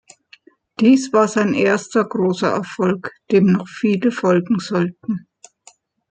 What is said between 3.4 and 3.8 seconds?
noch